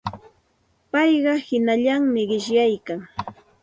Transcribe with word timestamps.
Payqa 0.91 1.33
hinallami 1.47 2.21
qishyaykan. 2.31 2.99